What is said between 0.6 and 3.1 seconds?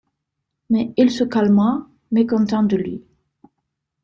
Mais il se calma, mécontent de lui.